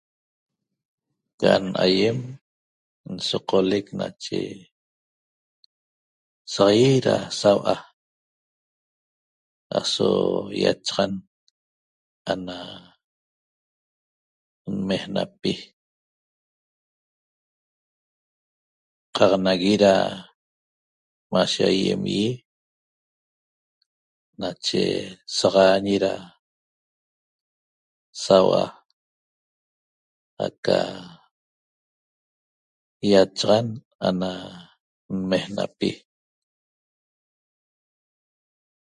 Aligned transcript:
Can 1.39 1.63
aýem 1.85 2.19
nsoqolec 3.15 3.87
nache 3.99 4.41
saq 6.53 6.69
ýit 6.85 7.03
da 7.05 7.15
sau'a 7.39 7.75
aso 9.77 10.09
ýachaxan 10.61 11.11
ana 12.31 12.57
nmejnapi 14.75 15.53
qaq 19.15 19.33
nagui 19.45 19.75
da 19.83 19.93
mashe 21.31 21.61
aýem 21.71 22.01
ýi 22.17 22.29
nache 24.41 24.83
saxaañi 25.37 25.95
da 26.03 26.13
sau'a 28.23 28.63
aca 30.45 30.79
ýachaxan 33.09 33.67
ana 34.07 34.31
nmejnapi 35.17 35.91